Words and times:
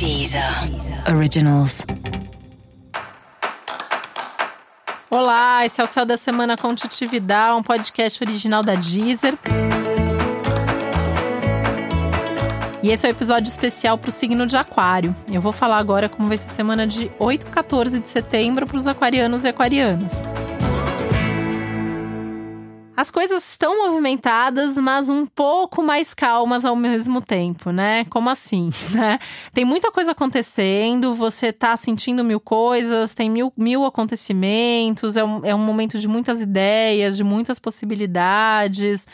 Deezer 0.00 0.42
Originals. 1.14 1.84
Olá, 5.10 5.66
esse 5.66 5.78
é 5.78 5.84
o 5.84 5.86
Céu 5.86 6.06
da 6.06 6.16
Semana 6.16 6.56
com 6.56 6.74
Titividade, 6.74 7.58
um 7.58 7.62
podcast 7.62 8.24
original 8.24 8.62
da 8.62 8.76
Deezer. 8.76 9.34
E 12.82 12.90
esse 12.90 13.06
é 13.06 13.10
o 13.10 13.12
um 13.12 13.14
episódio 13.14 13.50
especial 13.50 13.98
para 13.98 14.08
o 14.08 14.12
signo 14.12 14.46
de 14.46 14.56
Aquário. 14.56 15.14
Eu 15.30 15.42
vou 15.42 15.52
falar 15.52 15.76
agora 15.76 16.08
como 16.08 16.28
vai 16.28 16.38
ser 16.38 16.48
a 16.48 16.54
semana 16.54 16.86
de 16.86 17.10
8 17.18 17.48
a 17.48 17.50
14 17.50 18.00
de 18.00 18.08
setembro 18.08 18.66
para 18.66 18.78
os 18.78 18.86
aquarianos 18.86 19.44
e 19.44 19.48
aquarianas. 19.48 20.22
As 23.00 23.10
coisas 23.10 23.42
estão 23.52 23.78
movimentadas, 23.78 24.76
mas 24.76 25.08
um 25.08 25.24
pouco 25.24 25.82
mais 25.82 26.12
calmas 26.12 26.66
ao 26.66 26.76
mesmo 26.76 27.22
tempo, 27.22 27.70
né? 27.70 28.04
Como 28.10 28.28
assim, 28.28 28.70
né? 28.92 29.18
Tem 29.54 29.64
muita 29.64 29.90
coisa 29.90 30.10
acontecendo, 30.10 31.14
você 31.14 31.50
tá 31.50 31.74
sentindo 31.78 32.22
mil 32.22 32.38
coisas, 32.38 33.14
tem 33.14 33.30
mil, 33.30 33.50
mil 33.56 33.86
acontecimentos, 33.86 35.16
é 35.16 35.24
um, 35.24 35.40
é 35.46 35.54
um 35.54 35.64
momento 35.64 35.98
de 35.98 36.06
muitas 36.06 36.42
ideias, 36.42 37.16
de 37.16 37.24
muitas 37.24 37.58
possibilidades. 37.58 39.08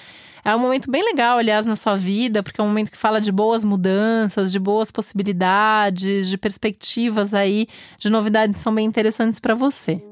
É 0.44 0.52
um 0.56 0.58
momento 0.58 0.90
bem 0.90 1.04
legal, 1.04 1.38
aliás, 1.38 1.64
na 1.64 1.76
sua 1.76 1.94
vida, 1.94 2.42
porque 2.42 2.60
é 2.60 2.64
um 2.64 2.66
momento 2.66 2.90
que 2.90 2.98
fala 2.98 3.20
de 3.20 3.30
boas 3.30 3.64
mudanças, 3.64 4.50
de 4.50 4.58
boas 4.58 4.90
possibilidades, 4.90 6.28
de 6.28 6.36
perspectivas 6.36 7.32
aí, 7.32 7.68
de 8.00 8.10
novidades 8.10 8.56
que 8.56 8.62
são 8.64 8.74
bem 8.74 8.84
interessantes 8.84 9.38
para 9.38 9.54
você. 9.54 10.02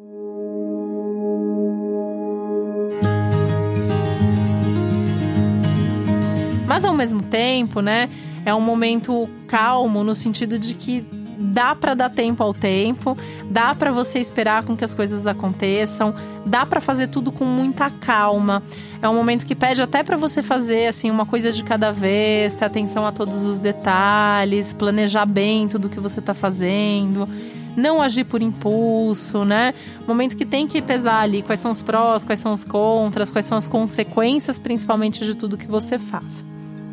Mas 6.74 6.84
ao 6.84 6.92
mesmo 6.92 7.22
tempo, 7.22 7.80
né, 7.80 8.10
é 8.44 8.52
um 8.52 8.60
momento 8.60 9.28
calmo 9.46 10.02
no 10.02 10.12
sentido 10.12 10.58
de 10.58 10.74
que 10.74 11.06
dá 11.38 11.72
para 11.72 11.94
dar 11.94 12.10
tempo 12.10 12.42
ao 12.42 12.52
tempo, 12.52 13.16
dá 13.48 13.72
para 13.76 13.92
você 13.92 14.18
esperar 14.18 14.64
com 14.64 14.76
que 14.76 14.84
as 14.84 14.92
coisas 14.92 15.24
aconteçam, 15.28 16.12
dá 16.44 16.66
para 16.66 16.80
fazer 16.80 17.06
tudo 17.06 17.30
com 17.30 17.44
muita 17.44 17.88
calma. 17.90 18.60
É 19.00 19.08
um 19.08 19.14
momento 19.14 19.46
que 19.46 19.54
pede 19.54 19.82
até 19.82 20.02
para 20.02 20.16
você 20.16 20.42
fazer 20.42 20.88
assim 20.88 21.12
uma 21.12 21.24
coisa 21.24 21.52
de 21.52 21.62
cada 21.62 21.92
vez, 21.92 22.56
ter 22.56 22.64
atenção 22.64 23.06
a 23.06 23.12
todos 23.12 23.44
os 23.44 23.60
detalhes, 23.60 24.74
planejar 24.74 25.26
bem 25.26 25.68
tudo 25.68 25.88
que 25.88 26.00
você 26.00 26.18
está 26.18 26.34
fazendo 26.34 27.28
não 27.76 28.00
agir 28.00 28.22
por 28.22 28.40
impulso, 28.40 29.44
né? 29.44 29.74
Momento 30.06 30.36
que 30.36 30.46
tem 30.46 30.68
que 30.68 30.80
pesar 30.80 31.20
ali 31.20 31.42
quais 31.42 31.58
são 31.58 31.72
os 31.72 31.82
prós, 31.82 32.22
quais 32.22 32.38
são 32.38 32.52
os 32.52 32.64
contras, 32.64 33.32
quais 33.32 33.46
são 33.46 33.58
as 33.58 33.66
consequências, 33.66 34.60
principalmente 34.60 35.24
de 35.24 35.34
tudo 35.34 35.56
que 35.56 35.66
você 35.66 35.98
faz. 35.98 36.44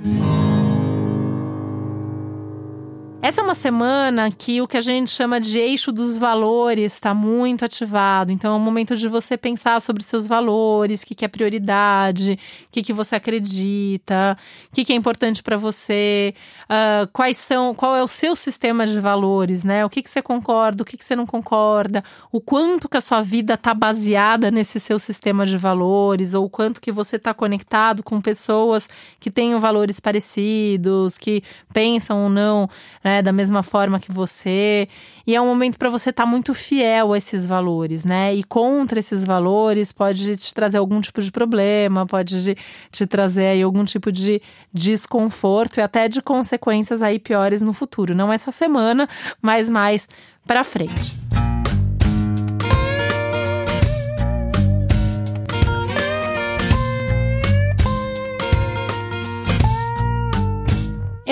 Mm-hmm. 0.03 0.41
Essa 3.23 3.39
é 3.39 3.44
uma 3.44 3.53
semana 3.53 4.31
que 4.31 4.64
o 4.64 4.67
que 4.67 4.75
a 4.75 4.81
gente 4.81 5.11
chama 5.11 5.39
de 5.39 5.59
eixo 5.59 5.91
dos 5.91 6.17
valores 6.17 6.94
está 6.94 7.14
muito 7.14 7.63
ativado. 7.63 8.31
Então 8.31 8.52
é 8.52 8.58
um 8.58 8.59
momento 8.59 8.95
de 8.95 9.08
você 9.08 9.38
pensar 9.38 9.80
sobre 9.80 10.02
seus 10.02 10.25
valores, 10.25 11.03
o 11.03 11.05
que, 11.05 11.13
que 11.13 11.23
é 11.23 11.28
prioridade, 11.28 12.39
o 12.67 12.72
que, 12.72 12.81
que 12.81 12.91
você 12.91 13.16
acredita, 13.16 14.36
o 14.72 14.75
que, 14.75 14.83
que 14.83 14.91
é 14.91 14.95
importante 14.95 15.44
para 15.44 15.55
você, 15.55 16.33
uh, 16.63 17.08
quais 17.13 17.38
são, 17.38 17.75
qual 17.75 17.95
é 17.95 18.02
o 18.02 18.08
seu 18.08 18.36
sistema 18.36 18.88
de 18.88 19.00
valores, 19.00 19.63
né? 19.63 19.85
O 19.85 19.89
que, 19.89 20.02
que 20.02 20.09
você 20.09 20.23
concorda, 20.23 20.81
o 20.81 20.85
que, 20.85 20.97
que 20.97 21.06
você 21.06 21.16
não 21.16 21.28
concorda, 21.28 22.03
o 22.31 22.41
quanto 22.41 22.89
que 22.89 22.97
a 22.97 23.02
sua 23.02 23.22
vida 23.22 23.53
está 23.53 23.72
baseada 23.75 24.50
nesse 24.50 24.80
seu 24.80 24.97
sistema 24.97 25.45
de 25.45 25.58
valores, 25.59 26.33
ou 26.33 26.45
o 26.45 26.50
quanto 26.50 26.81
que 26.81 26.91
você 26.91 27.17
está 27.17 27.35
conectado 27.35 28.02
com 28.02 28.19
pessoas 28.19 28.89
que 29.19 29.30
tenham 29.30 29.59
valores 29.59 30.00
parecidos, 30.00 31.19
que 31.19 31.44
pensam 31.72 32.23
ou 32.23 32.30
não. 32.30 32.67
Né? 33.03 33.11
Né? 33.12 33.22
Da 33.22 33.34
mesma 33.34 33.62
forma 33.62 34.00
que 34.00 34.12
você. 34.12 34.88
E 35.28 35.36
é 35.36 35.42
um 35.42 35.45
momento 35.45 35.78
para 35.78 35.90
você 35.90 36.09
estar 36.09 36.23
tá 36.23 36.30
muito 36.30 36.54
fiel 36.54 37.14
a 37.14 37.18
esses 37.18 37.45
valores, 37.45 38.06
né? 38.06 38.34
E 38.34 38.44
contra 38.44 39.00
esses 39.00 39.23
valores 39.23 39.92
pode 39.92 40.38
te 40.38 40.53
trazer 40.53 40.78
algum 40.78 41.02
tipo 41.02 41.22
de 41.22 41.31
problema, 41.31 42.06
pode 42.06 42.56
te 42.91 43.06
trazer 43.06 43.47
aí 43.47 43.62
algum 43.62 43.84
tipo 43.84 44.12
de 44.12 44.41
desconforto 44.74 45.78
e 45.78 45.81
até 45.81 46.08
de 46.08 46.22
consequências 46.22 47.02
aí 47.02 47.19
piores 47.19 47.62
no 47.62 47.74
futuro. 47.74 48.16
Não 48.16 48.31
essa 48.31 48.52
semana, 48.52 49.08
mas 49.41 49.69
mais 49.69 50.08
para 50.46 50.64
frente. 50.64 51.31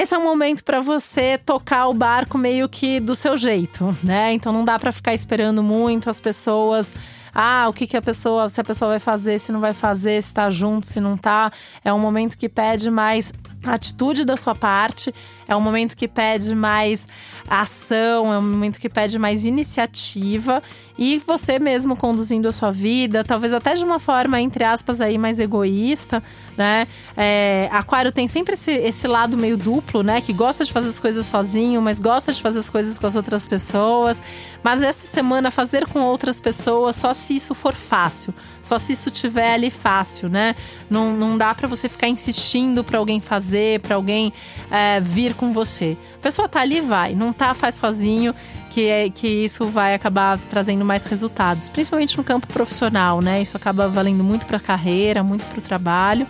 Esse 0.09 0.15
é 0.15 0.17
um 0.17 0.23
momento 0.23 0.63
para 0.63 0.79
você 0.79 1.37
tocar 1.37 1.87
o 1.87 1.93
barco 1.93 2.35
meio 2.35 2.67
que 2.67 2.99
do 2.99 3.13
seu 3.13 3.37
jeito, 3.37 3.95
né? 4.03 4.33
Então 4.33 4.51
não 4.51 4.65
dá 4.65 4.79
para 4.79 4.91
ficar 4.91 5.13
esperando 5.13 5.61
muito 5.61 6.09
as 6.09 6.19
pessoas 6.19 6.95
ah, 7.33 7.65
o 7.67 7.73
que, 7.73 7.87
que 7.87 7.97
a 7.97 8.01
pessoa, 8.01 8.49
se 8.49 8.59
a 8.59 8.63
pessoa 8.63 8.89
vai 8.89 8.99
fazer, 8.99 9.39
se 9.39 9.51
não 9.51 9.59
vai 9.59 9.73
fazer, 9.73 10.21
se 10.21 10.33
tá 10.33 10.49
junto, 10.49 10.85
se 10.85 10.99
não 10.99 11.17
tá. 11.17 11.51
É 11.83 11.93
um 11.93 11.99
momento 11.99 12.37
que 12.37 12.49
pede 12.49 12.89
mais 12.89 13.33
atitude 13.63 14.23
da 14.23 14.37
sua 14.37 14.55
parte, 14.55 15.13
é 15.47 15.55
um 15.55 15.59
momento 15.59 15.95
que 15.95 16.07
pede 16.07 16.55
mais 16.55 17.07
ação, 17.47 18.31
é 18.31 18.37
um 18.37 18.41
momento 18.41 18.79
que 18.79 18.87
pede 18.87 19.19
mais 19.19 19.43
iniciativa 19.43 20.61
e 20.97 21.17
você 21.17 21.59
mesmo 21.59 21.95
conduzindo 21.95 22.47
a 22.47 22.51
sua 22.51 22.71
vida, 22.71 23.23
talvez 23.23 23.53
até 23.53 23.73
de 23.73 23.83
uma 23.83 23.99
forma, 23.99 24.39
entre 24.39 24.63
aspas, 24.63 25.01
aí 25.01 25.17
mais 25.17 25.39
egoísta, 25.39 26.23
né? 26.57 26.87
É, 27.15 27.69
aquário 27.71 28.11
tem 28.11 28.27
sempre 28.27 28.53
esse, 28.53 28.71
esse 28.71 29.07
lado 29.07 29.37
meio 29.37 29.57
duplo, 29.57 30.03
né? 30.03 30.21
Que 30.21 30.33
gosta 30.33 30.63
de 30.63 30.71
fazer 30.71 30.89
as 30.89 30.99
coisas 30.99 31.25
sozinho, 31.25 31.81
mas 31.81 31.99
gosta 31.99 32.31
de 32.31 32.41
fazer 32.41 32.59
as 32.59 32.69
coisas 32.69 32.99
com 32.99 33.07
as 33.07 33.15
outras 33.15 33.47
pessoas. 33.47 34.21
Mas 34.61 34.81
essa 34.81 35.05
semana, 35.05 35.49
fazer 35.49 35.85
com 35.87 36.01
outras 36.01 36.39
pessoas, 36.39 36.97
só 36.97 37.13
se 37.19 37.35
isso 37.35 37.53
for 37.53 37.75
fácil, 37.75 38.33
só 38.61 38.77
se 38.79 38.93
isso 38.93 39.11
tiver 39.11 39.53
ali 39.53 39.69
fácil, 39.69 40.29
né? 40.29 40.55
Não, 40.89 41.11
não 41.15 41.37
dá 41.37 41.53
para 41.53 41.67
você 41.67 41.87
ficar 41.87 42.07
insistindo 42.07 42.83
para 42.83 42.97
alguém 42.97 43.21
fazer, 43.21 43.79
para 43.81 43.95
alguém 43.95 44.33
é, 44.71 44.99
vir 44.99 45.35
com 45.35 45.51
você. 45.51 45.97
A 46.15 46.17
pessoa 46.19 46.49
tá 46.49 46.61
ali, 46.61 46.81
vai. 46.81 47.13
Não 47.13 47.31
tá, 47.31 47.53
faz 47.53 47.75
sozinho. 47.75 48.33
Que, 48.71 48.85
é, 48.87 49.09
que 49.09 49.27
isso 49.27 49.65
vai 49.65 49.95
acabar 49.95 50.37
trazendo 50.37 50.85
mais 50.85 51.03
resultados, 51.03 51.67
principalmente 51.67 52.15
no 52.15 52.23
campo 52.23 52.45
profissional, 52.45 53.19
né? 53.19 53.41
Isso 53.41 53.57
acaba 53.57 53.87
valendo 53.87 54.23
muito 54.23 54.45
para 54.45 54.57
a 54.57 54.59
carreira, 54.59 55.23
muito 55.23 55.43
para 55.47 55.57
o 55.57 55.61
trabalho. 55.61 56.27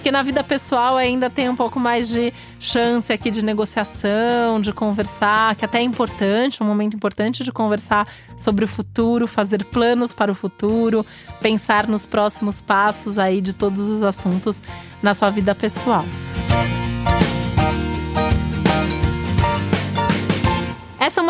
Porque 0.00 0.10
na 0.10 0.22
vida 0.22 0.42
pessoal 0.42 0.96
ainda 0.96 1.28
tem 1.28 1.50
um 1.50 1.54
pouco 1.54 1.78
mais 1.78 2.08
de 2.08 2.32
chance 2.58 3.12
aqui 3.12 3.30
de 3.30 3.44
negociação, 3.44 4.58
de 4.58 4.72
conversar, 4.72 5.54
que 5.56 5.62
até 5.62 5.80
é 5.80 5.82
importante, 5.82 6.62
um 6.62 6.66
momento 6.66 6.96
importante 6.96 7.44
de 7.44 7.52
conversar 7.52 8.08
sobre 8.34 8.64
o 8.64 8.68
futuro, 8.68 9.26
fazer 9.26 9.62
planos 9.62 10.14
para 10.14 10.32
o 10.32 10.34
futuro, 10.34 11.04
pensar 11.42 11.86
nos 11.86 12.06
próximos 12.06 12.62
passos 12.62 13.18
aí 13.18 13.42
de 13.42 13.52
todos 13.52 13.88
os 13.88 14.02
assuntos 14.02 14.62
na 15.02 15.12
sua 15.12 15.28
vida 15.28 15.54
pessoal. 15.54 16.06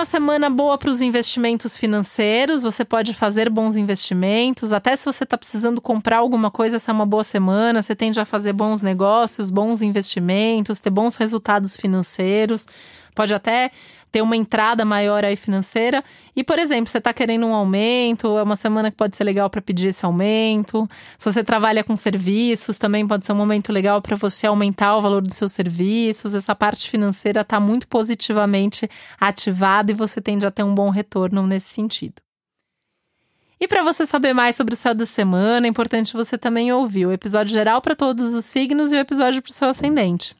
Uma 0.00 0.04
semana 0.06 0.48
boa 0.48 0.78
para 0.78 0.88
os 0.88 1.02
investimentos 1.02 1.76
financeiros. 1.76 2.62
Você 2.62 2.86
pode 2.86 3.12
fazer 3.12 3.50
bons 3.50 3.76
investimentos. 3.76 4.72
Até 4.72 4.96
se 4.96 5.04
você 5.04 5.24
está 5.24 5.36
precisando 5.36 5.78
comprar 5.78 6.16
alguma 6.16 6.50
coisa, 6.50 6.76
essa 6.76 6.90
é 6.90 6.94
uma 6.94 7.04
boa 7.04 7.22
semana. 7.22 7.82
Você 7.82 7.94
tende 7.94 8.18
a 8.18 8.24
fazer 8.24 8.54
bons 8.54 8.80
negócios, 8.80 9.50
bons 9.50 9.82
investimentos, 9.82 10.80
ter 10.80 10.88
bons 10.88 11.16
resultados 11.16 11.76
financeiros. 11.76 12.66
Pode 13.14 13.34
até 13.34 13.70
ter 14.10 14.22
uma 14.22 14.36
entrada 14.36 14.84
maior 14.84 15.24
aí 15.24 15.36
financeira. 15.36 16.02
E, 16.34 16.42
por 16.42 16.58
exemplo, 16.58 16.88
você 16.88 16.98
está 16.98 17.12
querendo 17.12 17.46
um 17.46 17.54
aumento, 17.54 18.36
é 18.38 18.42
uma 18.42 18.56
semana 18.56 18.90
que 18.90 18.96
pode 18.96 19.16
ser 19.16 19.24
legal 19.24 19.48
para 19.48 19.62
pedir 19.62 19.88
esse 19.88 20.04
aumento. 20.04 20.88
Se 21.16 21.32
você 21.32 21.44
trabalha 21.44 21.84
com 21.84 21.96
serviços, 21.96 22.78
também 22.78 23.06
pode 23.06 23.24
ser 23.24 23.32
um 23.32 23.36
momento 23.36 23.72
legal 23.72 24.02
para 24.02 24.16
você 24.16 24.46
aumentar 24.46 24.96
o 24.96 25.00
valor 25.00 25.22
dos 25.22 25.36
seus 25.36 25.52
serviços. 25.52 26.34
Essa 26.34 26.54
parte 26.54 26.88
financeira 26.90 27.42
está 27.42 27.60
muito 27.60 27.86
positivamente 27.86 28.88
ativada 29.20 29.90
e 29.90 29.94
você 29.94 30.20
tende 30.20 30.44
a 30.46 30.50
ter 30.50 30.62
um 30.62 30.74
bom 30.74 30.90
retorno 30.90 31.46
nesse 31.46 31.68
sentido. 31.68 32.20
E 33.62 33.68
para 33.68 33.82
você 33.82 34.06
saber 34.06 34.32
mais 34.32 34.56
sobre 34.56 34.72
o 34.72 34.76
céu 34.76 34.94
da 34.94 35.04
semana, 35.04 35.66
é 35.66 35.68
importante 35.68 36.14
você 36.14 36.38
também 36.38 36.72
ouvir 36.72 37.04
o 37.04 37.12
episódio 37.12 37.52
geral 37.52 37.82
para 37.82 37.94
todos 37.94 38.32
os 38.32 38.46
signos 38.46 38.90
e 38.90 38.96
o 38.96 38.98
episódio 38.98 39.42
para 39.42 39.50
o 39.50 39.54
seu 39.54 39.68
ascendente. 39.68 40.39